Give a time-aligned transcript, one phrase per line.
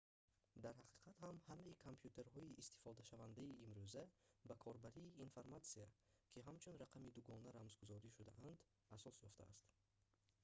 [0.63, 4.03] дар ҳақиқат ҳам ҳамаи компютерҳои истифодашавандаи имрӯза
[4.47, 5.87] ба корбарии информатсия
[6.31, 8.57] ки ҳамчун рақами дугона рамзгузорӣ шудаанд
[8.95, 9.65] асос ёфтааст